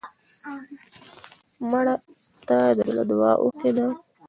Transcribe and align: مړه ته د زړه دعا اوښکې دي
مړه 1.69 1.95
ته 2.47 2.57
د 2.77 2.79
زړه 2.93 3.03
دعا 3.09 3.31
اوښکې 3.41 3.71
دي 3.75 3.87